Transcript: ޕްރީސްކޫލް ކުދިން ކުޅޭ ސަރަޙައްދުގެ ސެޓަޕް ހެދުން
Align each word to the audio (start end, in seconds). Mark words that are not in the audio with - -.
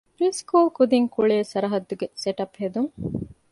ޕްރީސްކޫލް 0.15 0.69
ކުދިން 0.77 1.09
ކުޅޭ 1.15 1.35
ސަރަޙައްދުގެ 1.51 2.07
ސެޓަޕް 2.21 2.55
ހެދުން 2.61 2.91